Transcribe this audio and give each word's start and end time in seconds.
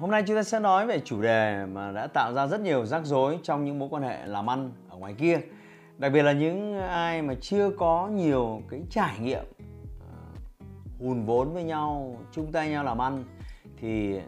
Hôm 0.00 0.10
nay 0.10 0.22
chúng 0.26 0.36
ta 0.36 0.42
sẽ 0.42 0.60
nói 0.60 0.86
về 0.86 1.00
chủ 1.00 1.22
đề 1.22 1.66
mà 1.66 1.92
đã 1.92 2.06
tạo 2.06 2.32
ra 2.32 2.46
rất 2.46 2.60
nhiều 2.60 2.86
rắc 2.86 3.04
rối 3.04 3.38
trong 3.42 3.64
những 3.64 3.78
mối 3.78 3.88
quan 3.88 4.02
hệ 4.02 4.26
làm 4.26 4.50
ăn 4.50 4.72
ở 4.88 4.96
ngoài 4.96 5.14
kia. 5.18 5.40
Đặc 5.98 6.12
biệt 6.12 6.22
là 6.22 6.32
những 6.32 6.78
ai 6.78 7.22
mà 7.22 7.34
chưa 7.40 7.70
có 7.78 8.08
nhiều 8.08 8.62
cái 8.70 8.82
trải 8.90 9.18
nghiệm 9.18 9.44
ờ, 10.00 10.40
hùn 11.00 11.24
vốn 11.24 11.52
với 11.54 11.64
nhau, 11.64 12.16
chung 12.32 12.52
tay 12.52 12.68
nhau 12.68 12.84
làm 12.84 13.00
ăn 13.00 13.24
thì 13.76 14.20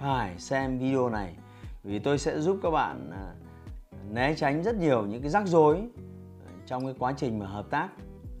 phải 0.00 0.38
xem 0.38 0.78
video 0.78 1.08
này 1.08 1.34
vì 1.82 1.98
tôi 1.98 2.18
sẽ 2.18 2.40
giúp 2.40 2.58
các 2.62 2.70
bạn 2.70 3.10
ờ, 3.10 3.34
né 4.10 4.34
tránh 4.34 4.62
rất 4.62 4.76
nhiều 4.76 5.06
những 5.06 5.22
cái 5.22 5.30
rắc 5.30 5.46
rối 5.46 5.76
ờ, 6.46 6.52
trong 6.66 6.84
cái 6.84 6.94
quá 6.98 7.12
trình 7.16 7.38
mà 7.38 7.46
hợp 7.46 7.66
tác 7.70 7.88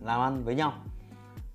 làm 0.00 0.20
ăn 0.20 0.44
với 0.44 0.54
nhau. 0.54 0.72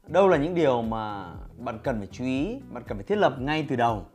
Đâu 0.07 0.27
là 0.27 0.37
những 0.37 0.55
điều 0.55 0.81
mà 0.81 1.33
bạn 1.57 1.79
cần 1.83 1.97
phải 1.97 2.07
chú 2.11 2.23
ý, 2.23 2.57
bạn 2.71 2.83
cần 2.87 2.97
phải 2.97 3.05
thiết 3.05 3.17
lập 3.17 3.35
ngay 3.39 3.65
từ 3.69 3.75
đầu 3.75 4.05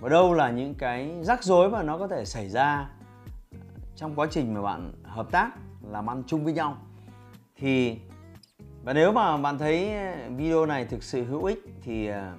và 0.00 0.08
đâu 0.08 0.34
là 0.34 0.50
những 0.50 0.74
cái 0.74 1.10
rắc 1.22 1.44
rối 1.44 1.70
mà 1.70 1.82
nó 1.82 1.98
có 1.98 2.08
thể 2.08 2.24
xảy 2.24 2.48
ra 2.48 2.88
trong 3.96 4.14
quá 4.14 4.26
trình 4.30 4.54
mà 4.54 4.62
bạn 4.62 4.92
hợp 5.02 5.30
tác, 5.30 5.50
làm 5.90 6.10
ăn 6.10 6.22
chung 6.26 6.44
với 6.44 6.52
nhau. 6.52 6.76
Thì, 7.56 7.98
và 8.84 8.92
nếu 8.92 9.12
mà 9.12 9.36
bạn 9.36 9.58
thấy 9.58 9.90
video 10.36 10.66
này 10.66 10.84
thực 10.84 11.02
sự 11.02 11.24
hữu 11.24 11.44
ích 11.44 11.58
thì 11.82 12.06
ờ, 12.06 12.32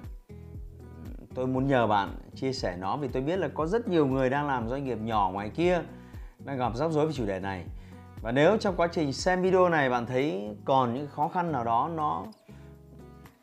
tôi 1.34 1.46
muốn 1.46 1.66
nhờ 1.66 1.86
bạn 1.86 2.08
chia 2.34 2.52
sẻ 2.52 2.76
nó 2.80 2.96
vì 2.96 3.08
tôi 3.08 3.22
biết 3.22 3.36
là 3.36 3.48
có 3.48 3.66
rất 3.66 3.88
nhiều 3.88 4.06
người 4.06 4.30
đang 4.30 4.46
làm 4.46 4.68
doanh 4.68 4.84
nghiệp 4.84 4.98
nhỏ 5.02 5.30
ngoài 5.32 5.50
kia 5.50 5.82
đang 6.38 6.58
gặp 6.58 6.76
rắc 6.76 6.90
rối 6.90 7.06
về 7.06 7.12
chủ 7.12 7.26
đề 7.26 7.40
này. 7.40 7.64
Và 8.22 8.32
nếu 8.32 8.56
trong 8.56 8.76
quá 8.76 8.86
trình 8.92 9.12
xem 9.12 9.42
video 9.42 9.68
này 9.68 9.90
bạn 9.90 10.06
thấy 10.06 10.56
còn 10.64 10.94
những 10.94 11.06
khó 11.06 11.28
khăn 11.28 11.52
nào 11.52 11.64
đó, 11.64 11.90
nó 11.94 12.24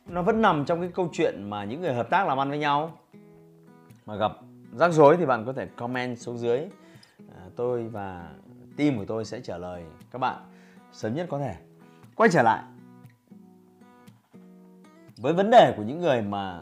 nó 0.07 0.21
vẫn 0.21 0.41
nằm 0.41 0.65
trong 0.65 0.81
cái 0.81 0.89
câu 0.93 1.09
chuyện 1.13 1.49
mà 1.49 1.63
những 1.63 1.81
người 1.81 1.93
hợp 1.93 2.09
tác 2.09 2.27
làm 2.27 2.37
ăn 2.37 2.49
với 2.49 2.59
nhau 2.59 2.91
mà 4.07 4.15
gặp 4.15 4.31
rắc 4.73 4.91
rối 4.91 5.17
thì 5.17 5.25
bạn 5.25 5.45
có 5.45 5.53
thể 5.53 5.65
comment 5.65 6.19
xuống 6.19 6.37
dưới. 6.37 6.59
À, 7.35 7.41
tôi 7.55 7.87
và 7.87 8.29
team 8.77 8.97
của 8.97 9.05
tôi 9.05 9.25
sẽ 9.25 9.41
trả 9.41 9.57
lời 9.57 9.83
các 10.11 10.19
bạn 10.19 10.35
sớm 10.91 11.15
nhất 11.15 11.27
có 11.29 11.39
thể. 11.39 11.55
Quay 12.15 12.29
trở 12.33 12.41
lại 12.41 12.63
với 15.17 15.33
vấn 15.33 15.49
đề 15.49 15.73
của 15.77 15.83
những 15.83 15.99
người 15.99 16.21
mà 16.21 16.61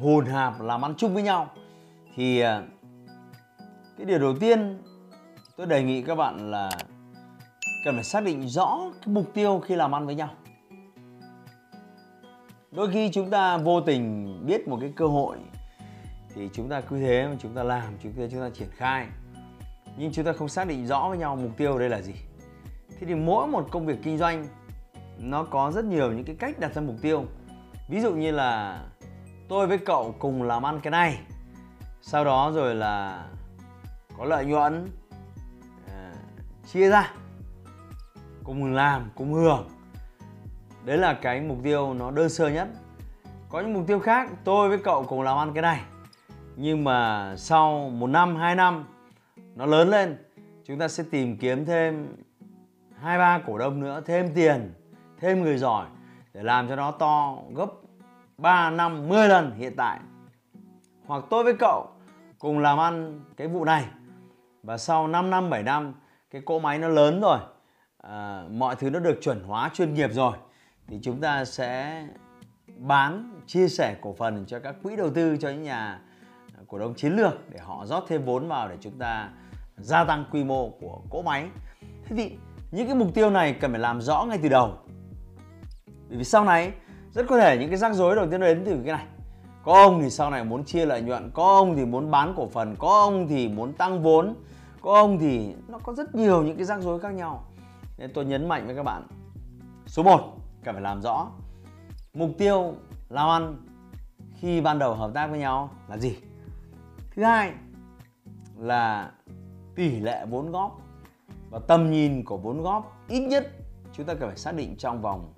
hồn 0.00 0.26
hạp 0.26 0.60
làm 0.60 0.84
ăn 0.84 0.94
chung 0.96 1.14
với 1.14 1.22
nhau 1.22 1.50
thì 2.14 2.40
à, 2.40 2.62
cái 3.96 4.06
điều 4.06 4.18
đầu 4.18 4.34
tiên 4.40 4.82
tôi 5.56 5.66
đề 5.66 5.82
nghị 5.82 6.02
các 6.02 6.14
bạn 6.14 6.50
là 6.50 6.70
cần 7.84 7.94
phải 7.94 8.04
xác 8.04 8.24
định 8.24 8.48
rõ 8.48 8.78
cái 8.92 9.14
mục 9.14 9.34
tiêu 9.34 9.60
khi 9.64 9.76
làm 9.76 9.94
ăn 9.94 10.06
với 10.06 10.14
nhau. 10.14 10.30
Đôi 12.70 12.90
khi 12.90 13.10
chúng 13.12 13.30
ta 13.30 13.56
vô 13.56 13.80
tình 13.80 14.38
biết 14.46 14.68
một 14.68 14.78
cái 14.80 14.92
cơ 14.96 15.06
hội 15.06 15.36
thì 16.34 16.50
chúng 16.52 16.68
ta 16.68 16.80
cứ 16.80 17.00
thế 17.00 17.26
mà 17.28 17.36
chúng 17.38 17.54
ta 17.54 17.62
làm 17.62 17.92
chúng 18.02 18.12
ta 18.12 18.22
chúng 18.30 18.40
ta 18.40 18.50
triển 18.54 18.68
khai. 18.76 19.06
Nhưng 19.96 20.12
chúng 20.12 20.24
ta 20.24 20.32
không 20.32 20.48
xác 20.48 20.68
định 20.68 20.86
rõ 20.86 21.08
với 21.08 21.18
nhau 21.18 21.36
mục 21.36 21.50
tiêu 21.56 21.78
đây 21.78 21.88
là 21.88 22.00
gì. 22.00 22.14
Thế 22.88 23.06
thì 23.06 23.14
mỗi 23.14 23.46
một 23.46 23.68
công 23.70 23.86
việc 23.86 23.98
kinh 24.02 24.18
doanh 24.18 24.46
nó 25.18 25.44
có 25.44 25.72
rất 25.74 25.84
nhiều 25.84 26.12
những 26.12 26.24
cái 26.24 26.36
cách 26.38 26.58
đặt 26.58 26.74
ra 26.74 26.82
mục 26.82 26.96
tiêu. 27.02 27.24
Ví 27.88 28.00
dụ 28.00 28.14
như 28.14 28.30
là 28.30 28.82
tôi 29.48 29.66
với 29.66 29.78
cậu 29.78 30.14
cùng 30.18 30.42
làm 30.42 30.66
ăn 30.66 30.80
cái 30.80 30.90
này. 30.90 31.18
Sau 32.02 32.24
đó 32.24 32.52
rồi 32.54 32.74
là 32.74 33.24
có 34.18 34.24
lợi 34.24 34.44
nhuận 34.44 34.88
à, 35.88 36.12
chia 36.72 36.88
ra. 36.88 37.14
Cùng 38.44 38.72
làm 38.72 39.10
cùng 39.14 39.34
hưởng. 39.34 39.68
Đấy 40.84 40.98
là 40.98 41.14
cái 41.14 41.40
mục 41.40 41.58
tiêu 41.62 41.94
nó 41.94 42.10
đơn 42.10 42.28
sơ 42.28 42.48
nhất. 42.48 42.68
Có 43.48 43.60
những 43.60 43.74
mục 43.74 43.84
tiêu 43.86 43.98
khác 43.98 44.30
tôi 44.44 44.68
với 44.68 44.78
cậu 44.78 45.04
cùng 45.08 45.22
làm 45.22 45.38
ăn 45.38 45.52
cái 45.54 45.62
này 45.62 45.80
nhưng 46.56 46.84
mà 46.84 47.34
sau 47.36 47.90
một 47.90 48.06
năm 48.06 48.36
hai 48.36 48.54
năm 48.54 48.84
nó 49.56 49.66
lớn 49.66 49.88
lên 49.88 50.16
chúng 50.64 50.78
ta 50.78 50.88
sẽ 50.88 51.04
tìm 51.10 51.36
kiếm 51.38 51.64
thêm 51.64 52.16
hai 52.98 53.18
ba 53.18 53.40
cổ 53.46 53.58
đông 53.58 53.80
nữa 53.80 54.02
thêm 54.06 54.34
tiền 54.34 54.72
thêm 55.20 55.42
người 55.42 55.58
giỏi 55.58 55.86
để 56.32 56.42
làm 56.42 56.68
cho 56.68 56.76
nó 56.76 56.90
to 56.90 57.38
gấp 57.54 57.66
3 58.38 58.70
năm 58.70 59.08
10 59.08 59.28
lần 59.28 59.54
hiện 59.56 59.72
tại. 59.76 60.00
Hoặc 61.06 61.24
tôi 61.30 61.44
với 61.44 61.54
cậu 61.58 61.90
cùng 62.38 62.58
làm 62.58 62.78
ăn 62.78 63.20
cái 63.36 63.48
vụ 63.48 63.64
này. 63.64 63.84
Và 64.62 64.78
sau 64.78 65.08
5 65.08 65.30
năm 65.30 65.50
7 65.50 65.62
năm 65.62 65.94
cái 66.30 66.42
cỗ 66.44 66.58
máy 66.58 66.78
nó 66.78 66.88
lớn 66.88 67.20
rồi 67.20 67.38
à, 67.98 68.44
mọi 68.50 68.76
thứ 68.76 68.90
nó 68.90 68.98
được 68.98 69.18
chuẩn 69.22 69.44
hóa 69.44 69.70
chuyên 69.74 69.94
nghiệp 69.94 70.10
rồi 70.12 70.32
thì 70.86 70.98
chúng 71.02 71.20
ta 71.20 71.44
sẽ 71.44 72.02
bán 72.76 73.40
chia 73.46 73.68
sẻ 73.68 73.96
cổ 74.00 74.14
phần 74.18 74.44
cho 74.46 74.60
các 74.60 74.76
quỹ 74.82 74.96
đầu 74.96 75.10
tư 75.10 75.36
cho 75.36 75.48
những 75.48 75.62
nhà 75.62 76.00
cổ 76.72 76.78
đông 76.78 76.94
chiến 76.94 77.12
lược 77.12 77.50
để 77.50 77.58
họ 77.62 77.86
rót 77.86 78.04
thêm 78.08 78.24
vốn 78.24 78.48
vào 78.48 78.68
để 78.68 78.76
chúng 78.80 78.98
ta 78.98 79.30
gia 79.76 80.04
tăng 80.04 80.24
quy 80.32 80.44
mô 80.44 80.68
của 80.68 81.00
cỗ 81.10 81.22
máy. 81.22 81.48
Thế 81.80 82.16
thì 82.16 82.36
những 82.70 82.86
cái 82.86 82.96
mục 82.96 83.14
tiêu 83.14 83.30
này 83.30 83.52
cần 83.52 83.70
phải 83.70 83.80
làm 83.80 84.00
rõ 84.00 84.24
ngay 84.24 84.38
từ 84.42 84.48
đầu. 84.48 84.72
Bởi 86.08 86.18
vì 86.18 86.24
sau 86.24 86.44
này 86.44 86.72
rất 87.10 87.26
có 87.28 87.38
thể 87.38 87.58
những 87.58 87.68
cái 87.68 87.78
rắc 87.78 87.94
rối 87.94 88.16
đầu 88.16 88.26
tiên 88.30 88.40
đến 88.40 88.62
từ 88.64 88.80
cái 88.84 88.96
này. 88.96 89.06
Có 89.64 89.72
ông 89.72 90.02
thì 90.02 90.10
sau 90.10 90.30
này 90.30 90.44
muốn 90.44 90.64
chia 90.64 90.86
lợi 90.86 91.02
nhuận, 91.02 91.30
có 91.34 91.44
ông 91.44 91.76
thì 91.76 91.84
muốn 91.84 92.10
bán 92.10 92.34
cổ 92.36 92.48
phần, 92.48 92.76
có 92.78 92.88
ông 92.88 93.28
thì 93.28 93.48
muốn 93.48 93.72
tăng 93.72 94.02
vốn, 94.02 94.34
có 94.80 94.94
ông 94.94 95.18
thì 95.18 95.54
nó 95.68 95.78
có 95.78 95.92
rất 95.94 96.14
nhiều 96.14 96.42
những 96.42 96.56
cái 96.56 96.64
rắc 96.64 96.80
rối 96.80 97.00
khác 97.00 97.10
nhau. 97.14 97.44
Nên 97.98 98.10
tôi 98.14 98.24
nhấn 98.24 98.48
mạnh 98.48 98.66
với 98.66 98.76
các 98.76 98.82
bạn. 98.82 99.06
Số 99.86 100.02
1, 100.02 100.20
cần 100.64 100.74
phải 100.74 100.82
làm 100.82 101.02
rõ 101.02 101.26
mục 102.14 102.30
tiêu 102.38 102.74
làm 103.08 103.28
ăn 103.28 103.56
khi 104.34 104.60
ban 104.60 104.78
đầu 104.78 104.94
hợp 104.94 105.10
tác 105.14 105.26
với 105.26 105.38
nhau 105.38 105.70
là 105.88 105.96
gì 105.96 106.16
thứ 107.14 107.22
hai 107.24 107.52
là 108.58 109.10
tỷ 109.74 110.00
lệ 110.00 110.26
vốn 110.30 110.52
góp 110.52 110.80
và 111.50 111.58
tầm 111.68 111.90
nhìn 111.90 112.24
của 112.24 112.36
vốn 112.36 112.62
góp 112.62 113.04
ít 113.08 113.20
nhất 113.20 113.50
chúng 113.92 114.06
ta 114.06 114.14
cần 114.14 114.28
phải 114.28 114.38
xác 114.38 114.54
định 114.54 114.76
trong 114.76 115.02
vòng 115.02 115.34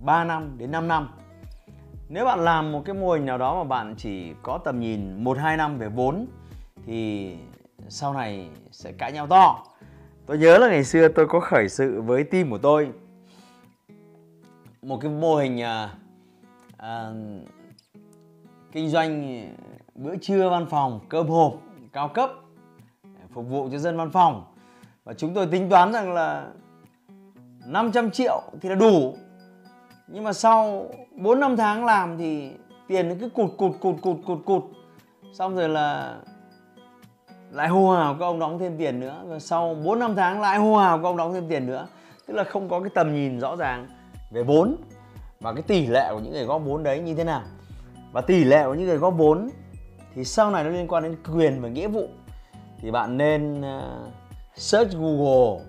3 0.00 0.24
năm 0.24 0.58
đến 0.58 0.70
5 0.70 0.88
năm. 0.88 1.08
Nếu 2.08 2.24
bạn 2.24 2.40
làm 2.40 2.72
một 2.72 2.82
cái 2.84 2.94
mô 2.94 3.12
hình 3.12 3.26
nào 3.26 3.38
đó 3.38 3.64
mà 3.64 3.64
bạn 3.64 3.94
chỉ 3.98 4.32
có 4.42 4.58
tầm 4.58 4.80
nhìn 4.80 5.24
1-2 5.24 5.56
năm 5.56 5.78
về 5.78 5.88
vốn 5.88 6.26
thì 6.86 7.36
sau 7.88 8.14
này 8.14 8.48
sẽ 8.70 8.92
cãi 8.92 9.12
nhau 9.12 9.26
to. 9.26 9.64
Tôi 10.26 10.38
nhớ 10.38 10.58
là 10.58 10.68
ngày 10.68 10.84
xưa 10.84 11.08
tôi 11.08 11.26
có 11.26 11.40
khởi 11.40 11.68
sự 11.68 12.02
với 12.02 12.24
team 12.24 12.50
của 12.50 12.58
tôi. 12.58 12.92
Một 14.82 14.98
cái 15.00 15.10
mô 15.10 15.36
hình 15.36 15.62
à, 15.62 15.94
à, 16.76 17.10
kinh 18.72 18.88
doanh 18.88 19.42
bữa 19.98 20.16
trưa 20.16 20.50
văn 20.50 20.66
phòng, 20.70 21.00
cơm 21.08 21.28
hộp, 21.28 21.54
cao 21.92 22.08
cấp 22.08 22.30
phục 23.34 23.48
vụ 23.48 23.68
cho 23.72 23.78
dân 23.78 23.96
văn 23.96 24.10
phòng. 24.10 24.44
Và 25.04 25.14
chúng 25.14 25.34
tôi 25.34 25.46
tính 25.46 25.68
toán 25.68 25.92
rằng 25.92 26.12
là 26.12 26.46
500 27.66 28.10
triệu 28.10 28.42
thì 28.60 28.68
là 28.68 28.74
đủ. 28.74 29.16
Nhưng 30.08 30.24
mà 30.24 30.32
sau 30.32 30.86
4 31.16 31.40
năm 31.40 31.56
tháng 31.56 31.84
làm 31.84 32.18
thì 32.18 32.50
tiền 32.88 33.08
nó 33.08 33.14
cứ 33.20 33.28
cụt 33.28 33.50
cụt 33.56 33.72
cụt 33.80 33.96
cụt 34.02 34.16
cụt 34.26 34.38
cụt. 34.44 34.62
Xong 35.32 35.56
rồi 35.56 35.68
là 35.68 36.18
lại 37.50 37.68
hô 37.68 37.90
hào 37.90 38.14
các 38.14 38.26
ông 38.26 38.38
đóng 38.38 38.58
thêm 38.58 38.78
tiền 38.78 39.00
nữa. 39.00 39.22
Và 39.26 39.38
sau 39.38 39.74
4 39.74 39.98
năm 39.98 40.16
tháng 40.16 40.40
lại 40.40 40.58
hô 40.58 40.76
hào 40.76 40.98
các 40.98 41.04
ông 41.04 41.16
đóng 41.16 41.34
thêm 41.34 41.48
tiền 41.48 41.66
nữa. 41.66 41.86
Tức 42.26 42.34
là 42.34 42.44
không 42.44 42.68
có 42.68 42.80
cái 42.80 42.90
tầm 42.94 43.14
nhìn 43.14 43.40
rõ 43.40 43.56
ràng 43.56 43.86
về 44.32 44.42
vốn. 44.42 44.76
Và 45.40 45.52
cái 45.52 45.62
tỷ 45.62 45.86
lệ 45.86 46.08
của 46.12 46.20
những 46.20 46.32
người 46.32 46.44
góp 46.44 46.62
vốn 46.64 46.82
đấy 46.82 47.00
như 47.00 47.14
thế 47.14 47.24
nào? 47.24 47.42
Và 48.12 48.20
tỷ 48.20 48.44
lệ 48.44 48.64
của 48.64 48.74
những 48.74 48.86
người 48.86 48.98
góp 48.98 49.14
vốn 49.16 49.48
thì 50.18 50.24
sau 50.24 50.50
này 50.50 50.64
nó 50.64 50.70
liên 50.70 50.88
quan 50.88 51.02
đến 51.02 51.16
quyền 51.34 51.62
và 51.62 51.68
nghĩa 51.68 51.88
vụ 51.88 52.08
thì 52.78 52.90
bạn 52.90 53.18
nên 53.18 53.60
uh, 53.60 54.08
search 54.56 54.92
Google. 54.92 55.64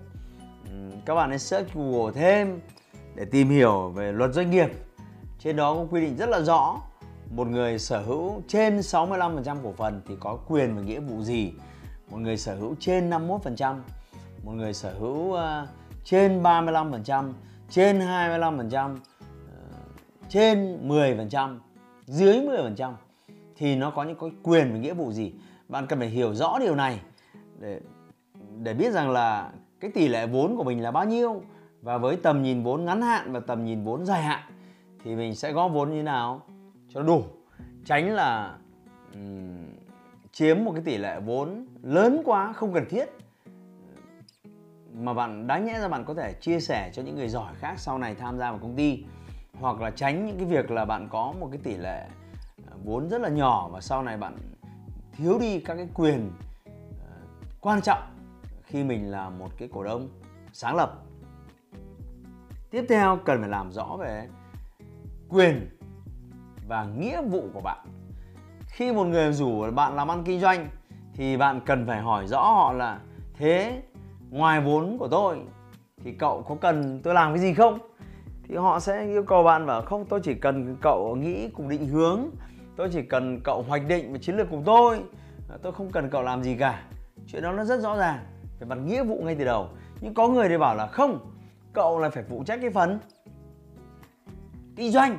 Các 1.06 1.16
bạn 1.16 1.30
nên 1.30 1.40
search 1.40 1.74
Google 1.74 2.14
thêm 2.14 2.62
để 3.16 3.26
tìm 3.26 3.50
hiểu 3.50 3.90
về 3.90 4.12
luật 4.12 4.34
doanh 4.34 4.52
nghiệp. 4.52 4.70
Trên 5.40 5.56
đó 5.56 5.74
có 5.74 5.86
quy 5.92 6.02
định 6.02 6.18
rất 6.18 6.30
là 6.30 6.42
rõ 6.42 6.82
một 7.30 7.48
người 7.48 7.80
sở 7.80 8.02
hữu 8.02 8.42
trên 8.48 8.80
65% 8.80 9.58
cổ 9.64 9.74
phần 9.78 10.02
thì 10.08 10.16
có 10.20 10.38
quyền 10.48 10.76
và 10.76 10.82
nghĩa 10.82 11.00
vụ 11.00 11.24
gì? 11.24 11.54
Một 12.10 12.18
người 12.18 12.38
sở 12.38 12.56
hữu 12.56 12.76
trên 12.80 13.10
51% 13.10 13.76
một 14.44 14.52
người 14.52 14.74
sở 14.74 14.94
hữu 15.00 15.34
uh, 15.34 15.40
trên 16.04 16.44
35% 16.44 17.34
trên 17.70 18.00
25% 18.00 18.94
uh, 18.94 19.00
ờ, 19.52 19.70
trên 20.30 20.88
10% 20.90 21.58
dưới 22.06 22.40
10% 22.40 22.94
thì 23.60 23.76
nó 23.76 23.92
có 23.92 24.04
những 24.04 24.18
cái 24.20 24.32
quyền 24.44 24.72
và 24.72 24.78
nghĩa 24.78 24.94
vụ 24.94 25.12
gì? 25.12 25.34
Bạn 25.68 25.88
cần 25.88 26.00
phải 26.00 26.08
hiểu 26.08 26.34
rõ 26.34 26.58
điều 26.60 26.76
này 26.76 27.00
để 27.60 27.80
để 28.64 28.74
biết 28.74 28.92
rằng 28.92 29.10
là 29.10 29.52
cái 29.80 29.92
tỷ 29.92 30.08
lệ 30.08 30.28
vốn 30.28 30.58
của 30.58 30.64
mình 30.64 30.84
là 30.84 30.92
bao 30.92 31.06
nhiêu. 31.06 31.42
Và 31.82 31.98
với 31.98 32.16
tầm 32.16 32.44
nhìn 32.44 32.64
vốn 32.64 32.86
ngắn 32.86 33.02
hạn 33.02 33.32
và 33.32 33.40
tầm 33.40 33.66
nhìn 33.66 33.84
vốn 33.84 34.06
dài 34.06 34.22
hạn 34.22 34.40
thì 35.04 35.16
mình 35.16 35.36
sẽ 35.36 35.52
góp 35.52 35.72
vốn 35.72 35.90
như 35.90 35.96
thế 35.98 36.04
nào 36.04 36.42
cho 36.90 37.02
đủ. 37.02 37.24
Tránh 37.86 38.14
là 38.16 38.58
um, 39.14 39.66
chiếm 40.32 40.64
một 40.64 40.72
cái 40.72 40.84
tỷ 40.86 40.98
lệ 40.98 41.20
vốn 41.20 41.66
lớn 41.84 42.22
quá 42.26 42.54
không 42.54 42.74
cần 42.74 42.86
thiết 42.90 43.06
mà 44.94 45.14
bạn 45.14 45.48
đáng 45.48 45.66
nhẽ 45.66 45.80
ra 45.80 45.88
bạn 45.88 46.06
có 46.06 46.14
thể 46.14 46.34
chia 46.34 46.60
sẻ 46.60 46.92
cho 46.94 47.02
những 47.02 47.16
người 47.16 47.30
giỏi 47.30 47.54
khác 47.56 47.74
sau 47.78 47.98
này 47.98 48.16
tham 48.16 48.38
gia 48.38 48.52
vào 48.52 48.60
công 48.60 48.76
ty. 48.76 49.04
Hoặc 49.54 49.82
là 49.82 49.92
tránh 49.92 50.26
những 50.26 50.38
cái 50.38 50.46
việc 50.46 50.72
là 50.72 50.86
bạn 50.86 51.08
có 51.12 51.34
một 51.40 51.48
cái 51.52 51.60
tỷ 51.64 51.78
lệ 51.78 52.08
vốn 52.84 53.10
rất 53.10 53.22
là 53.22 53.30
nhỏ 53.30 53.70
và 53.72 53.82
sau 53.82 54.04
này 54.04 54.18
bạn 54.18 54.38
thiếu 55.12 55.40
đi 55.40 55.60
các 55.60 55.76
cái 55.76 55.90
quyền 55.94 56.32
ờ, 57.06 57.16
quan 57.62 57.82
trọng 57.82 58.02
khi 58.64 58.84
mình 58.84 59.12
là 59.12 59.30
một 59.30 59.50
cái 59.58 59.70
cổ 59.74 59.84
đông 59.84 60.10
sáng 60.54 60.76
lập. 60.76 61.04
Tiếp 62.72 62.86
theo 62.90 63.20
cần 63.26 63.40
phải 63.40 63.50
làm 63.50 63.72
rõ 63.72 63.98
về 64.00 64.28
quyền 65.30 65.70
và 66.68 66.86
nghĩa 66.86 67.22
vụ 67.22 67.44
của 67.54 67.62
bạn. 67.62 67.86
Khi 68.68 68.92
một 68.92 69.04
người 69.04 69.34
rủ 69.34 69.72
bạn 69.72 69.96
làm 69.96 70.12
ăn 70.12 70.24
kinh 70.24 70.40
doanh 70.40 70.70
thì 71.14 71.38
bạn 71.38 71.62
cần 71.66 71.88
phải 71.88 72.02
hỏi 72.02 72.28
rõ 72.28 72.42
họ 72.42 72.74
là, 72.74 73.00
thế 73.34 73.82
ngoài 74.30 74.62
vốn 74.62 74.98
của 74.98 75.08
tôi 75.08 75.42
thì 76.04 76.12
cậu 76.12 76.42
có 76.42 76.56
cần 76.56 77.02
tôi 77.04 77.14
làm 77.14 77.34
cái 77.34 77.40
gì 77.40 77.54
không? 77.54 77.80
Thì 78.44 78.56
họ 78.56 78.80
sẽ 78.80 79.06
yêu 79.06 79.24
cầu 79.24 79.44
bạn 79.44 79.66
bảo, 79.66 79.82
không, 79.82 80.06
tôi 80.06 80.20
chỉ 80.24 80.34
cần 80.34 80.78
cậu 80.82 81.16
nghĩ 81.16 81.50
cùng 81.50 81.70
định 81.70 81.88
hướng 81.88 82.30
tôi 82.80 82.90
chỉ 82.94 83.02
cần 83.02 83.40
cậu 83.44 83.66
hoạch 83.68 83.88
định 83.88 84.14
và 84.14 84.18
chiến 84.22 84.38
lược 84.38 84.48
cùng 84.50 84.64
tôi 84.66 85.04
tôi 85.62 85.72
không 85.72 85.92
cần 85.92 86.10
cậu 86.10 86.24
làm 86.24 86.44
gì 86.44 86.56
cả. 86.56 86.84
Chuyện 87.28 87.44
đó 87.44 87.52
nó 87.52 87.64
rất 87.64 87.80
rõ 87.80 87.98
ràng, 87.98 88.20
về 88.60 88.68
mặt 88.68 88.76
nghĩa 88.76 89.04
vụ 89.04 89.22
ngay 89.24 89.36
từ 89.36 89.46
đầu. 89.46 89.70
Nhưng 90.02 90.14
có 90.14 90.28
người 90.28 90.50
thì 90.50 90.58
bảo 90.58 90.76
là 90.76 90.88
không, 90.88 91.32
cậu 91.74 92.00
là 92.00 92.10
phải 92.10 92.24
phụ 92.24 92.44
trách 92.44 92.60
cái 92.62 92.70
phần 92.70 93.00
kinh 94.76 94.92
doanh. 94.92 95.18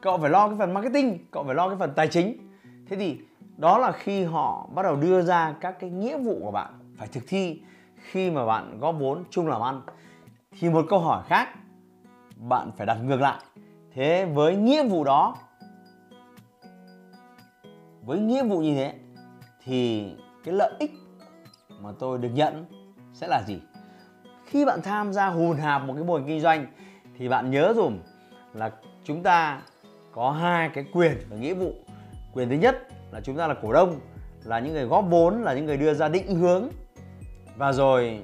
Cậu 0.00 0.18
phải 0.18 0.30
lo 0.30 0.48
cái 0.48 0.56
phần 0.58 0.74
marketing, 0.74 1.18
cậu 1.30 1.44
phải 1.44 1.54
lo 1.54 1.68
cái 1.68 1.76
phần 1.78 1.92
tài 1.96 2.08
chính. 2.08 2.36
Thế 2.88 2.96
thì 2.96 3.18
đó 3.56 3.78
là 3.78 3.92
khi 3.92 4.24
họ 4.24 4.68
bắt 4.74 4.82
đầu 4.82 4.96
đưa 4.96 5.22
ra 5.22 5.54
các 5.60 5.80
cái 5.80 5.90
nghĩa 5.90 6.18
vụ 6.18 6.38
của 6.42 6.50
bạn 6.50 6.94
phải 6.98 7.08
thực 7.08 7.24
thi 7.28 7.62
khi 7.96 8.30
mà 8.30 8.46
bạn 8.46 8.78
góp 8.80 8.94
vốn 8.98 9.24
chung 9.30 9.48
làm 9.48 9.60
ăn. 9.60 9.80
Thì 10.60 10.70
một 10.70 10.86
câu 10.88 10.98
hỏi 10.98 11.22
khác, 11.26 11.48
bạn 12.36 12.70
phải 12.76 12.86
đặt 12.86 12.98
ngược 13.04 13.20
lại. 13.20 13.42
Thế 13.94 14.24
với 14.24 14.56
nghĩa 14.56 14.88
vụ 14.88 15.04
đó 15.04 15.36
với 18.02 18.18
nghĩa 18.18 18.42
vụ 18.42 18.60
như 18.60 18.74
thế, 18.74 18.94
thì 19.64 20.10
cái 20.44 20.54
lợi 20.54 20.72
ích 20.78 20.90
mà 21.80 21.90
tôi 21.98 22.18
được 22.18 22.30
nhận 22.34 22.64
sẽ 23.14 23.26
là 23.28 23.42
gì? 23.46 23.60
Khi 24.46 24.64
bạn 24.64 24.82
tham 24.82 25.12
gia 25.12 25.26
hùn 25.26 25.56
hạp 25.56 25.84
một 25.84 25.94
cái 25.94 26.04
mô 26.04 26.14
hình 26.14 26.26
kinh 26.26 26.40
doanh, 26.40 26.66
thì 27.18 27.28
bạn 27.28 27.50
nhớ 27.50 27.72
dùm 27.76 27.98
là 28.54 28.70
chúng 29.04 29.22
ta 29.22 29.62
có 30.12 30.30
hai 30.30 30.68
cái 30.74 30.84
quyền 30.92 31.16
và 31.30 31.36
nghĩa 31.36 31.54
vụ. 31.54 31.72
Quyền 32.32 32.48
thứ 32.48 32.54
nhất 32.54 32.88
là 33.12 33.20
chúng 33.20 33.36
ta 33.36 33.46
là 33.46 33.54
cổ 33.62 33.72
đông, 33.72 34.00
là 34.44 34.58
những 34.58 34.72
người 34.72 34.84
góp 34.84 35.04
vốn, 35.10 35.42
là 35.42 35.54
những 35.54 35.66
người 35.66 35.76
đưa 35.76 35.94
ra 35.94 36.08
định 36.08 36.34
hướng. 36.34 36.68
Và 37.56 37.72
rồi 37.72 38.20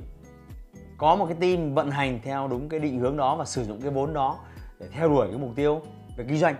có 0.99 1.17
một 1.17 1.27
cái 1.27 1.37
team 1.41 1.75
vận 1.75 1.91
hành 1.91 2.21
theo 2.23 2.49
đúng 2.49 2.69
cái 2.69 2.81
định 2.81 2.99
hướng 2.99 3.17
đó 3.17 3.37
và 3.37 3.45
sử 3.45 3.65
dụng 3.65 3.81
cái 3.81 3.91
vốn 3.91 4.15
đó 4.15 4.39
để 4.81 4.87
theo 4.93 5.09
đuổi 5.09 5.29
cái 5.29 5.39
mục 5.39 5.51
tiêu 5.57 5.83
về 6.17 6.25
kinh 6.29 6.39
doanh. 6.39 6.55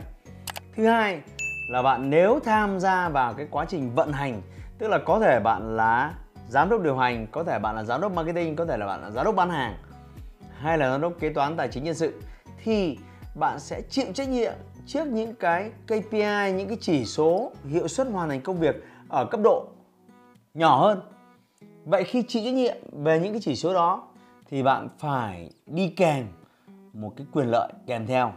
Thứ 0.77 0.87
hai 0.87 1.21
là 1.69 1.83
bạn 1.83 2.11
nếu 2.11 2.41
tham 2.45 2.81
gia 2.81 3.09
vào 3.09 3.35
cái 3.35 3.47
quá 3.51 3.65
trình 3.69 3.95
vận 3.95 4.13
hành, 4.13 4.43
tức 4.79 4.89
là 4.89 4.99
có 4.99 5.21
thể 5.21 5.41
bạn 5.41 5.77
là 5.77 6.15
giám 6.49 6.69
đốc 6.69 6.83
điều 6.83 6.97
hành, 6.97 7.27
có 7.33 7.45
thể 7.45 7.59
bạn 7.59 7.77
là 7.77 7.85
giám 7.85 8.01
đốc 8.01 8.13
marketing, 8.13 8.57
có 8.57 8.67
thể 8.67 8.77
là 8.77 8.87
bạn 8.87 9.03
là 9.03 9.11
giám 9.11 9.25
đốc 9.25 9.35
bán 9.35 9.51
hàng, 9.51 9.77
hay 10.59 10.79
là 10.79 10.91
giám 10.91 11.01
đốc 11.01 11.13
kế 11.21 11.31
toán 11.31 11.57
tài 11.57 11.69
chính 11.69 11.85
nhân 11.85 11.95
sự, 11.95 12.21
thì 12.65 12.99
bạn 13.35 13.61
sẽ 13.61 13.83
chịu 13.91 14.07
trách 14.15 14.29
nhiệm 14.29 14.53
trước 14.87 15.07
những 15.07 15.35
cái 15.35 15.71
KPI 15.87 16.53
những 16.57 16.69
cái 16.69 16.79
chỉ 16.81 17.05
số 17.05 17.53
hiệu 17.65 17.89
suất 17.89 18.07
hoàn 18.07 18.29
thành 18.29 18.41
công 18.41 18.57
việc 18.57 18.85
ở 19.09 19.25
cấp 19.25 19.41
độ 19.45 19.69
nhỏ 20.55 20.81
hơn. 20.81 21.01
Vậy 21.85 22.05
khi 22.05 22.23
chịu 22.29 22.43
trách 22.45 22.55
nhiệm 22.55 22.77
về 22.93 23.21
những 23.21 23.33
cái 23.33 23.41
chỉ 23.41 23.57
số 23.57 23.75
đó, 23.75 24.09
thì 24.51 24.63
bạn 24.63 24.89
phải 24.99 25.51
đi 25.67 25.89
kèm 25.89 26.27
một 26.93 27.13
cái 27.17 27.27
quyền 27.33 27.51
lợi 27.51 27.73
kèm 27.87 28.07
theo. 28.07 28.33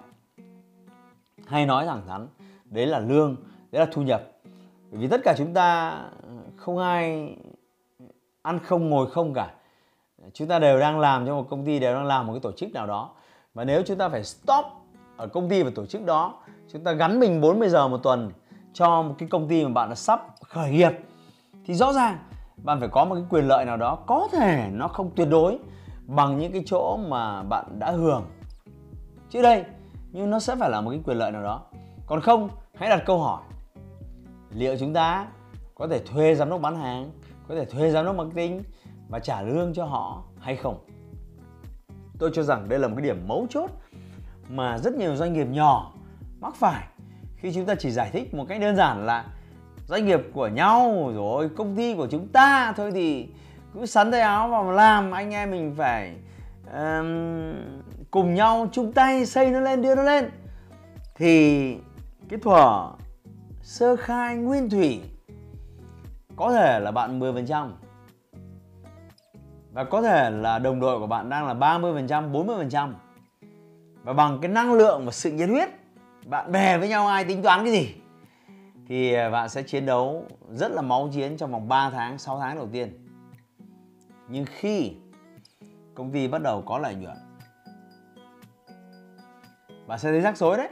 Hay 1.47 1.65
nói 1.65 1.85
thẳng 1.85 2.01
thắn 2.07 2.27
đấy 2.71 2.85
là 2.85 2.99
lương, 2.99 3.35
đấy 3.71 3.85
là 3.85 3.91
thu 3.91 4.01
nhập. 4.01 4.23
Bởi 4.91 5.01
vì 5.01 5.07
tất 5.07 5.21
cả 5.23 5.35
chúng 5.37 5.53
ta 5.53 5.97
không 6.55 6.77
ai 6.77 7.29
ăn 8.41 8.59
không, 8.59 8.89
ngồi 8.89 9.09
không 9.09 9.33
cả. 9.33 9.53
Chúng 10.33 10.47
ta 10.47 10.59
đều 10.59 10.79
đang 10.79 10.99
làm 10.99 11.25
cho 11.25 11.35
một 11.35 11.45
công 11.49 11.65
ty, 11.65 11.79
đều 11.79 11.95
đang 11.95 12.05
làm 12.05 12.27
một 12.27 12.33
cái 12.33 12.39
tổ 12.39 12.51
chức 12.51 12.73
nào 12.73 12.87
đó. 12.87 13.09
Và 13.53 13.63
nếu 13.63 13.83
chúng 13.85 13.97
ta 13.97 14.09
phải 14.09 14.23
stop 14.23 14.65
ở 15.17 15.27
công 15.27 15.49
ty 15.49 15.63
và 15.63 15.71
tổ 15.75 15.85
chức 15.85 16.05
đó, 16.05 16.33
chúng 16.71 16.83
ta 16.83 16.91
gắn 16.91 17.19
mình 17.19 17.41
40 17.41 17.69
giờ 17.69 17.87
một 17.87 17.97
tuần 17.97 18.31
cho 18.73 19.01
một 19.01 19.15
cái 19.17 19.29
công 19.29 19.47
ty 19.47 19.63
mà 19.63 19.69
bạn 19.69 19.89
đã 19.89 19.95
sắp 19.95 20.25
khởi 20.45 20.71
nghiệp, 20.71 20.91
thì 21.65 21.73
rõ 21.73 21.93
ràng 21.93 22.17
bạn 22.63 22.79
phải 22.79 22.89
có 22.89 23.05
một 23.05 23.15
cái 23.15 23.23
quyền 23.29 23.47
lợi 23.47 23.65
nào 23.65 23.77
đó. 23.77 23.95
Có 23.95 24.27
thể 24.31 24.69
nó 24.71 24.87
không 24.87 25.11
tuyệt 25.15 25.27
đối 25.31 25.59
bằng 26.05 26.37
những 26.37 26.51
cái 26.51 26.63
chỗ 26.65 26.97
mà 26.97 27.43
bạn 27.43 27.79
đã 27.79 27.91
hưởng. 27.91 28.25
Chứ 29.29 29.41
đây, 29.41 29.63
nhưng 30.11 30.29
nó 30.29 30.39
sẽ 30.39 30.55
phải 30.55 30.69
là 30.69 30.81
một 30.81 30.91
cái 30.91 30.99
quyền 31.05 31.17
lợi 31.17 31.31
nào 31.31 31.43
đó. 31.43 31.61
Còn 32.05 32.21
không 32.21 32.49
hãy 32.75 32.89
đặt 32.89 33.03
câu 33.05 33.19
hỏi. 33.19 33.41
Liệu 34.49 34.77
chúng 34.77 34.93
ta 34.93 35.27
có 35.75 35.87
thể 35.87 35.99
thuê 35.99 36.35
giám 36.35 36.49
đốc 36.49 36.61
bán 36.61 36.75
hàng 36.75 37.11
có 37.47 37.55
thể 37.55 37.65
thuê 37.65 37.91
giám 37.91 38.05
đốc 38.05 38.15
marketing 38.15 38.63
và 39.09 39.19
trả 39.19 39.41
lương 39.41 39.73
cho 39.73 39.85
họ 39.85 40.23
hay 40.39 40.55
không? 40.55 40.85
Tôi 42.19 42.31
cho 42.33 42.43
rằng 42.43 42.69
đây 42.69 42.79
là 42.79 42.87
một 42.87 42.93
cái 42.97 43.03
điểm 43.03 43.27
mấu 43.27 43.47
chốt 43.49 43.69
mà 44.49 44.77
rất 44.77 44.93
nhiều 44.93 45.15
doanh 45.15 45.33
nghiệp 45.33 45.47
nhỏ 45.49 45.93
mắc 46.39 46.55
phải 46.55 46.87
khi 47.35 47.53
chúng 47.53 47.65
ta 47.65 47.75
chỉ 47.75 47.91
giải 47.91 48.09
thích 48.13 48.33
một 48.33 48.45
cách 48.49 48.61
đơn 48.61 48.75
giản 48.75 49.05
là 49.05 49.25
doanh 49.87 50.05
nghiệp 50.05 50.21
của 50.33 50.47
nhau 50.47 51.11
rồi 51.15 51.49
công 51.49 51.75
ty 51.75 51.95
của 51.95 52.07
chúng 52.07 52.27
ta 52.27 52.73
thôi 52.77 52.91
thì 52.91 53.27
cứ 53.73 53.85
sắn 53.85 54.11
tay 54.11 54.21
áo 54.21 54.47
vào 54.47 54.71
làm 54.71 55.11
anh 55.11 55.33
em 55.33 55.51
mình 55.51 55.75
phải 55.77 56.15
um, 56.73 57.53
cùng 58.11 58.33
nhau 58.33 58.67
chung 58.71 58.93
tay 58.93 59.25
xây 59.25 59.51
nó 59.51 59.59
lên 59.59 59.81
đưa 59.81 59.95
nó 59.95 60.03
lên. 60.03 60.29
Thì 61.15 61.75
cái 62.31 62.39
thuở 62.39 62.91
sơ 63.61 63.95
khai 63.95 64.35
nguyên 64.35 64.69
thủy 64.69 65.01
có 66.35 66.53
thể 66.53 66.79
là 66.79 66.91
bạn 66.91 67.19
10% 67.19 67.69
và 69.71 69.83
có 69.83 70.01
thể 70.01 70.29
là 70.29 70.59
đồng 70.59 70.79
đội 70.79 70.99
của 70.99 71.07
bạn 71.07 71.29
đang 71.29 71.47
là 71.47 71.53
30%, 71.53 72.31
40% 72.31 72.93
và 74.03 74.13
bằng 74.13 74.39
cái 74.41 74.51
năng 74.51 74.73
lượng 74.73 75.05
và 75.05 75.11
sự 75.11 75.31
nhiệt 75.31 75.49
huyết 75.49 75.69
bạn 76.25 76.51
bè 76.51 76.77
với 76.77 76.89
nhau 76.89 77.07
ai 77.07 77.25
tính 77.25 77.41
toán 77.43 77.65
cái 77.65 77.73
gì 77.73 77.95
thì 78.87 79.13
à, 79.13 79.29
bạn 79.29 79.49
sẽ 79.49 79.63
chiến 79.63 79.85
đấu 79.85 80.25
rất 80.49 80.71
là 80.71 80.81
máu 80.81 81.09
chiến 81.13 81.37
trong 81.37 81.51
vòng 81.51 81.67
3 81.67 81.89
tháng, 81.89 82.17
6 82.17 82.39
tháng 82.39 82.55
đầu 82.55 82.67
tiên. 82.71 83.07
Nhưng 84.27 84.45
khi 84.45 84.93
công 85.95 86.11
ty 86.11 86.27
bắt 86.27 86.41
đầu 86.41 86.63
có 86.65 86.77
lợi 86.77 86.95
nhuận 86.95 87.17
bạn 89.87 89.99
sẽ 89.99 90.11
thấy 90.11 90.21
rắc 90.21 90.37
rối 90.37 90.57
đấy. 90.57 90.69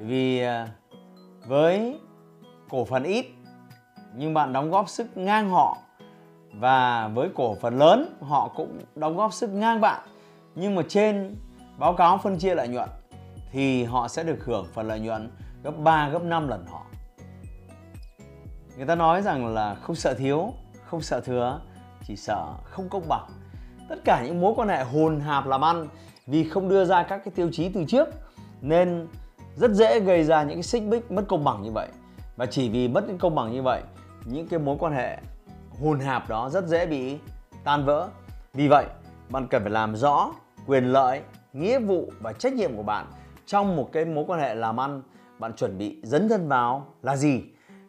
Vì 0.00 0.40
à, 0.40 0.68
với 1.46 2.00
cổ 2.68 2.84
phần 2.84 3.02
ít, 3.02 3.26
nhưng 4.14 4.34
bạn 4.34 4.52
đóng 4.52 4.70
góp 4.70 4.88
sức 4.88 5.16
ngang 5.16 5.50
họ. 5.50 5.78
Và 6.54 7.08
với 7.08 7.28
cổ 7.34 7.54
phần 7.54 7.78
lớn, 7.78 8.16
họ 8.20 8.48
cũng 8.48 8.78
đóng 8.94 9.16
góp 9.16 9.32
sức 9.32 9.50
ngang 9.50 9.80
bạn. 9.80 10.08
Nhưng 10.54 10.74
mà 10.74 10.82
trên 10.88 11.36
báo 11.78 11.92
cáo 11.94 12.18
phân 12.18 12.38
chia 12.38 12.54
lợi 12.54 12.68
nhuận, 12.68 12.88
thì 13.52 13.84
họ 13.84 14.08
sẽ 14.08 14.24
được 14.24 14.44
hưởng 14.44 14.66
phần 14.74 14.88
lợi 14.88 15.00
nhuận 15.00 15.30
gấp 15.62 15.78
3 15.78 16.08
gấp 16.08 16.22
5 16.22 16.48
lần 16.48 16.66
họ. 16.66 16.82
Người 18.76 18.86
ta 18.86 18.94
nói 18.94 19.22
rằng 19.22 19.54
là 19.54 19.74
không 19.74 19.96
sợ 19.96 20.14
thiếu, 20.14 20.52
không 20.84 21.00
sợ 21.00 21.20
thừa, 21.20 21.60
chỉ 22.04 22.16
sợ 22.16 22.54
không 22.64 22.88
công 22.88 23.08
bằng. 23.08 23.28
Tất 23.88 23.96
cả 24.04 24.22
những 24.24 24.40
mối 24.40 24.52
quan 24.56 24.68
hệ 24.68 24.84
hồn 24.84 25.20
hạp 25.20 25.46
làm 25.46 25.64
ăn 25.64 25.88
vì 26.26 26.48
không 26.48 26.68
đưa 26.68 26.84
ra 26.84 27.02
các 27.02 27.20
cái 27.24 27.32
tiêu 27.36 27.48
chí 27.52 27.68
từ 27.68 27.84
trước, 27.88 28.08
nên 28.60 29.08
rất 29.58 29.70
dễ 29.70 30.00
gây 30.00 30.24
ra 30.24 30.42
những 30.42 30.56
cái 30.56 30.62
xích 30.62 30.82
mích, 30.82 31.10
mất 31.10 31.24
công 31.28 31.44
bằng 31.44 31.62
như 31.62 31.70
vậy. 31.70 31.88
Và 32.36 32.46
chỉ 32.46 32.68
vì 32.68 32.88
mất 32.88 33.04
công 33.18 33.34
bằng 33.34 33.52
như 33.52 33.62
vậy, 33.62 33.82
những 34.24 34.48
cái 34.48 34.58
mối 34.58 34.76
quan 34.78 34.92
hệ 34.92 35.18
hùn 35.80 36.00
hạp 36.00 36.28
đó 36.28 36.50
rất 36.50 36.66
dễ 36.66 36.86
bị 36.86 37.18
tan 37.64 37.84
vỡ. 37.84 38.08
Vì 38.54 38.68
vậy, 38.68 38.86
bạn 39.28 39.46
cần 39.50 39.62
phải 39.62 39.70
làm 39.70 39.96
rõ 39.96 40.32
quyền 40.66 40.84
lợi, 40.84 41.22
nghĩa 41.52 41.78
vụ 41.78 42.12
và 42.20 42.32
trách 42.32 42.52
nhiệm 42.52 42.76
của 42.76 42.82
bạn 42.82 43.06
trong 43.46 43.76
một 43.76 43.88
cái 43.92 44.04
mối 44.04 44.24
quan 44.28 44.40
hệ 44.40 44.54
làm 44.54 44.80
ăn. 44.80 45.02
Bạn 45.38 45.52
chuẩn 45.52 45.78
bị 45.78 46.00
dấn 46.02 46.28
thân 46.28 46.48
vào 46.48 46.86
là 47.02 47.16
gì? 47.16 47.42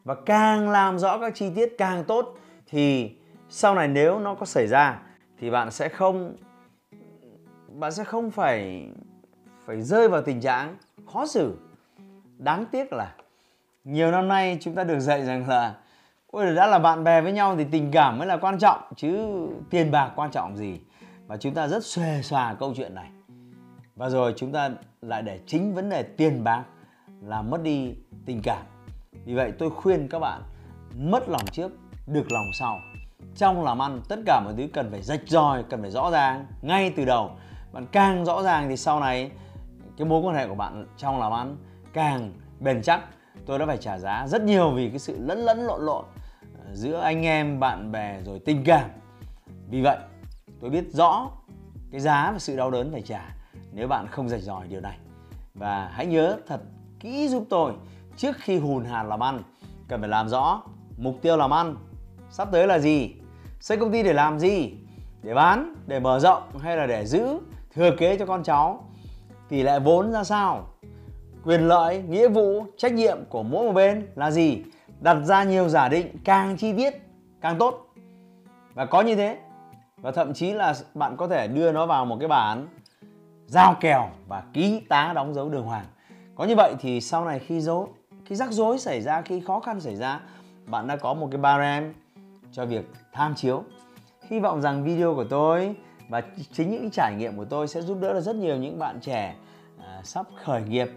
Và 0.04 0.16
càng 0.26 0.70
làm 0.70 1.00
rõ 1.00 1.18
các 1.18 1.36
chi 1.36 1.50
tiết 1.56 1.76
càng 1.78 2.04
tốt, 2.04 2.36
thì 2.68 3.12
sau 3.50 3.76
này 3.76 3.88
nếu 3.88 4.20
nó 4.20 4.36
có 4.36 4.46
xảy 4.46 4.68
ra, 4.68 5.02
thì 5.40 5.50
bạn 5.50 5.72
sẽ 5.72 5.90
không, 5.90 6.36
bạn 7.68 7.92
sẽ 7.92 8.04
không 8.04 8.32
phải 8.32 8.88
phải 9.66 9.82
rơi 9.82 10.10
vào 10.10 10.22
tình 10.22 10.42
trạng 10.42 10.78
khó 11.14 11.28
xử. 11.28 11.58
Đáng 12.38 12.66
tiếc 12.66 12.94
là 12.94 13.14
nhiều 13.84 14.12
năm 14.12 14.28
nay 14.28 14.58
chúng 14.62 14.76
ta 14.76 14.84
được 14.84 15.00
dạy 15.00 15.26
rằng 15.26 15.48
là, 15.50 15.76
ôi, 16.28 16.56
đã 16.56 16.68
là 16.68 16.80
bạn 16.80 17.04
bè 17.04 17.22
với 17.22 17.32
nhau 17.32 17.56
thì 17.58 17.66
tình 17.72 17.92
cảm 17.92 18.18
mới 18.18 18.28
là 18.28 18.38
quan 18.38 18.60
trọng, 18.60 18.82
chứ 18.96 19.30
tiền 19.70 19.92
bạc 19.92 20.12
quan 20.16 20.32
trọng 20.32 20.58
gì. 20.58 20.80
Và 21.28 21.38
chúng 21.38 21.54
ta 21.54 21.68
rất 21.68 21.86
xòe 21.86 22.22
xòa 22.22 22.54
câu 22.60 22.74
chuyện 22.76 22.96
này. 22.96 23.10
Và 23.96 24.10
rồi 24.10 24.34
chúng 24.38 24.52
ta 24.52 24.70
lại 25.02 25.22
để 25.22 25.40
chính 25.48 25.76
vấn 25.76 25.90
đề 25.90 26.04
tiền 26.04 26.44
bạc 26.44 26.64
là 27.22 27.42
mất 27.42 27.64
đi 27.64 27.96
tình 28.26 28.42
cảm. 28.42 28.62
Vì 29.26 29.36
vậy 29.36 29.54
tôi 29.60 29.70
khuyên 29.70 30.08
các 30.08 30.20
bạn, 30.20 30.42
mất 30.98 31.30
lòng 31.30 31.46
trước, 31.52 31.72
được 32.08 32.32
lòng 32.32 32.46
sau. 32.54 32.80
Trong 33.36 33.64
làm 33.64 33.82
ăn, 33.82 34.02
tất 34.10 34.20
cả 34.26 34.42
mọi 34.46 34.54
thứ 34.58 34.68
cần 34.74 34.92
phải 34.92 35.02
rạch 35.02 35.22
ròi, 35.26 35.64
cần 35.64 35.82
phải 35.82 35.92
rõ 35.92 36.12
ràng 36.12 36.46
ngay 36.62 36.94
từ 36.96 37.06
đầu. 37.06 37.32
Bạn 37.72 37.86
càng 37.92 38.26
rõ 38.26 38.44
ràng 38.44 38.70
thì 38.70 38.78
sau 38.78 39.00
này 39.00 39.32
cái 40.00 40.08
mối 40.08 40.22
quan 40.22 40.36
hệ 40.36 40.48
của 40.48 40.56
bạn 40.56 40.86
trong 40.98 41.20
làm 41.20 41.32
ăn 41.32 41.58
càng 41.94 42.34
bền 42.60 42.82
chắc, 42.82 43.02
tôi 43.46 43.60
đã 43.60 43.66
phải 43.66 43.78
trả 43.78 44.00
giá 44.00 44.28
rất 44.28 44.42
nhiều 44.42 44.72
vì 44.72 44.90
cái 44.90 45.00
sự 45.00 45.18
lẫn 45.20 45.40
lẫn 45.40 45.60
lộn 45.60 45.86
lộn 45.86 46.06
ờ, 46.66 46.76
giữa 46.76 47.00
anh 47.00 47.26
em, 47.26 47.60
bạn 47.60 47.92
bè 47.92 48.22
rồi 48.26 48.40
tình 48.46 48.64
cảm. 48.66 48.90
Vì 49.70 49.82
vậy, 49.82 49.98
tôi 50.62 50.70
biết 50.70 50.84
rõ 50.92 51.30
cái 51.92 52.02
giá 52.02 52.32
và 52.32 52.40
sự 52.40 52.58
đau 52.58 52.72
đớn 52.72 52.92
phải 52.92 53.02
trả 53.02 53.36
nếu 53.72 53.88
bạn 53.88 54.08
không 54.08 54.30
rạch 54.30 54.42
ròi 54.42 54.68
điều 54.68 54.82
này. 54.82 54.98
Và 55.54 55.92
hãy 55.94 56.06
nhớ 56.06 56.38
thật 56.48 56.62
kỹ 57.00 57.28
giúp 57.28 57.46
tôi 57.50 57.74
trước 58.18 58.36
khi 58.40 58.60
hùn 58.60 58.86
hàn 58.86 59.10
làm 59.10 59.24
ăn, 59.24 59.44
cần 59.88 60.00
phải 60.00 60.10
làm 60.10 60.30
rõ 60.30 60.62
mục 60.98 61.16
tiêu 61.22 61.38
làm 61.38 61.54
ăn 61.54 61.76
sắp 62.30 62.48
tới 62.52 62.68
là 62.68 62.80
gì, 62.80 63.14
xây 63.60 63.78
công 63.78 63.92
ty 63.92 64.04
để 64.04 64.14
làm 64.14 64.40
gì, 64.40 64.74
để 65.24 65.34
bán, 65.34 65.76
để 65.88 66.00
mở 66.00 66.20
rộng 66.20 66.60
hay 66.60 66.78
là 66.78 66.88
để 66.88 67.06
giữ 67.06 67.40
thừa 67.74 67.92
kế 67.98 68.18
cho 68.18 68.26
con 68.26 68.44
cháu 68.44 68.90
tỷ 69.50 69.64
lệ 69.64 69.80
vốn 69.80 70.12
ra 70.12 70.24
sao? 70.24 70.68
Quyền 71.44 71.68
lợi, 71.68 72.04
nghĩa 72.10 72.28
vụ, 72.28 72.66
trách 72.78 72.94
nhiệm 72.94 73.18
của 73.30 73.44
mỗi 73.44 73.66
một 73.66 73.72
bên 73.72 74.08
là 74.16 74.32
gì? 74.32 74.64
Đặt 75.02 75.18
ra 75.24 75.44
nhiều 75.44 75.70
giả 75.70 75.90
định 75.90 76.18
càng 76.24 76.58
chi 76.58 76.74
tiết, 76.74 76.94
càng 77.42 77.58
tốt. 77.58 77.86
Và 78.74 78.86
có 78.86 79.02
như 79.02 79.16
thế. 79.16 79.38
Và 79.98 80.12
thậm 80.12 80.34
chí 80.34 80.52
là 80.52 80.74
bạn 80.94 81.18
có 81.18 81.28
thể 81.28 81.48
đưa 81.48 81.72
nó 81.72 81.86
vào 81.86 82.06
một 82.06 82.18
cái 82.20 82.28
bản 82.28 82.68
giao 83.48 83.76
kèo 83.80 84.10
và 84.28 84.44
ký 84.54 84.82
tá 84.90 85.12
đóng 85.16 85.34
dấu 85.34 85.50
đường 85.50 85.66
hoàng. 85.66 85.86
Có 86.36 86.46
như 86.46 86.56
vậy 86.58 86.74
thì 86.80 87.02
sau 87.02 87.26
này 87.26 87.40
khi 87.40 87.62
dấu 87.62 87.90
khi 88.26 88.36
rắc 88.36 88.52
rối 88.52 88.80
xảy 88.80 89.02
ra, 89.02 89.22
khi 89.22 89.40
khó 89.40 89.60
khăn 89.60 89.82
xảy 89.82 89.96
ra, 89.96 90.20
bạn 90.68 90.88
đã 90.88 90.96
có 90.96 91.14
một 91.14 91.28
cái 91.32 91.42
barem 91.42 91.94
cho 92.52 92.66
việc 92.66 92.90
tham 93.14 93.36
chiếu. 93.36 93.64
Hy 94.30 94.40
vọng 94.40 94.62
rằng 94.62 94.84
video 94.84 95.16
của 95.16 95.24
tôi 95.24 95.76
và 96.10 96.22
chính 96.52 96.72
những 96.72 96.92
trải 96.92 97.16
nghiệm 97.16 97.38
của 97.38 97.46
tôi 97.46 97.68
sẽ 97.68 97.82
giúp 97.82 97.98
đỡ 98.02 98.14
được 98.14 98.22
rất 98.22 98.36
nhiều 98.36 98.58
những 98.58 98.80
bạn 98.80 99.00
trẻ 99.02 99.36
à, 99.78 100.02
sắp 100.04 100.26
khởi 100.44 100.62
nghiệp. 100.62 100.90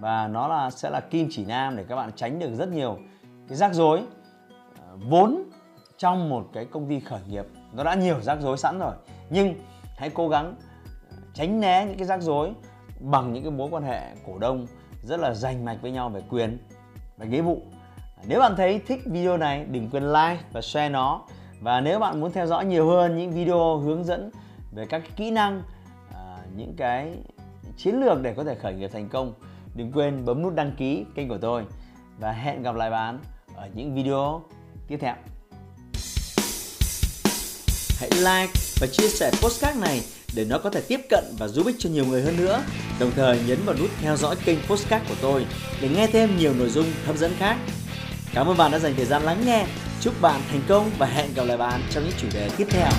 Và 0.00 0.28
nó 0.28 0.48
là 0.48 0.70
sẽ 0.70 0.90
là 0.90 1.00
kim 1.00 1.28
chỉ 1.30 1.44
nam 1.44 1.76
để 1.76 1.84
các 1.88 1.96
bạn 1.96 2.10
tránh 2.16 2.38
được 2.38 2.54
rất 2.54 2.68
nhiều 2.68 2.98
cái 3.48 3.56
rắc 3.56 3.74
rối 3.74 4.02
à, 4.74 4.86
vốn 5.08 5.42
trong 5.98 6.28
một 6.28 6.48
cái 6.52 6.64
công 6.64 6.88
ty 6.88 7.00
khởi 7.00 7.20
nghiệp. 7.28 7.44
Nó 7.72 7.84
đã 7.84 7.94
nhiều 7.94 8.20
rắc 8.20 8.38
rối 8.40 8.58
sẵn 8.58 8.78
rồi. 8.78 8.94
Nhưng 9.30 9.54
hãy 9.96 10.10
cố 10.10 10.28
gắng 10.28 10.54
à, 11.10 11.16
tránh 11.34 11.60
né 11.60 11.84
những 11.86 11.98
cái 11.98 12.06
rắc 12.06 12.22
rối 12.22 12.52
bằng 13.00 13.32
những 13.32 13.42
cái 13.42 13.52
mối 13.52 13.68
quan 13.70 13.82
hệ 13.82 14.00
cổ 14.26 14.38
đông 14.38 14.66
rất 15.02 15.20
là 15.20 15.34
rành 15.34 15.64
mạch 15.64 15.78
với 15.82 15.90
nhau 15.90 16.08
về 16.08 16.22
quyền 16.30 16.58
và 17.16 17.26
nghĩa 17.26 17.42
vụ. 17.42 17.62
Nếu 18.26 18.40
bạn 18.40 18.56
thấy 18.56 18.78
thích 18.86 19.00
video 19.06 19.36
này 19.36 19.64
đừng 19.64 19.90
quên 19.90 20.12
like 20.12 20.38
và 20.52 20.60
share 20.60 20.88
nó. 20.88 21.22
Và 21.60 21.80
nếu 21.80 21.98
bạn 21.98 22.20
muốn 22.20 22.32
theo 22.32 22.46
dõi 22.46 22.64
nhiều 22.64 22.88
hơn 22.88 23.16
những 23.16 23.32
video 23.32 23.76
hướng 23.76 24.04
dẫn 24.04 24.30
về 24.72 24.86
các 24.86 25.02
kỹ 25.16 25.30
năng 25.30 25.62
à, 26.14 26.36
những 26.56 26.74
cái 26.76 27.18
chiến 27.76 28.00
lược 28.00 28.22
để 28.22 28.34
có 28.34 28.44
thể 28.44 28.54
khởi 28.54 28.74
nghiệp 28.74 28.90
thành 28.92 29.08
công 29.08 29.32
đừng 29.74 29.92
quên 29.92 30.24
bấm 30.24 30.42
nút 30.42 30.54
đăng 30.54 30.72
ký 30.76 31.04
kênh 31.14 31.28
của 31.28 31.38
tôi 31.38 31.64
và 32.18 32.32
hẹn 32.32 32.62
gặp 32.62 32.74
lại 32.74 32.90
bạn 32.90 33.18
ở 33.54 33.68
những 33.74 33.94
video 33.94 34.42
tiếp 34.88 34.98
theo 35.00 35.14
hãy 38.00 38.10
like 38.10 38.52
và 38.80 38.86
chia 38.86 39.08
sẻ 39.08 39.30
postcard 39.42 39.80
này 39.80 40.02
để 40.34 40.44
nó 40.44 40.58
có 40.58 40.70
thể 40.70 40.80
tiếp 40.88 41.00
cận 41.10 41.24
và 41.38 41.48
giúp 41.48 41.66
ích 41.66 41.76
cho 41.78 41.90
nhiều 41.90 42.04
người 42.04 42.22
hơn 42.22 42.36
nữa. 42.36 42.62
Đồng 43.00 43.10
thời 43.16 43.40
nhấn 43.46 43.58
vào 43.64 43.76
nút 43.78 43.90
theo 44.00 44.16
dõi 44.16 44.36
kênh 44.44 44.58
postcard 44.68 45.08
của 45.08 45.14
tôi 45.22 45.46
để 45.80 45.88
nghe 45.88 46.06
thêm 46.06 46.38
nhiều 46.38 46.54
nội 46.54 46.68
dung 46.68 46.86
hấp 47.06 47.16
dẫn 47.16 47.32
khác. 47.38 47.56
Cảm 48.34 48.46
ơn 48.46 48.56
bạn 48.56 48.70
đã 48.70 48.78
dành 48.78 48.94
thời 48.96 49.04
gian 49.04 49.22
lắng 49.22 49.42
nghe. 49.46 49.66
Chúc 50.00 50.14
bạn 50.20 50.40
thành 50.50 50.62
công 50.68 50.90
và 50.98 51.06
hẹn 51.06 51.34
gặp 51.34 51.44
lại 51.44 51.56
bạn 51.56 51.80
trong 51.90 52.04
những 52.04 52.14
chủ 52.18 52.28
đề 52.34 52.50
tiếp 52.56 52.66
theo. 52.70 52.90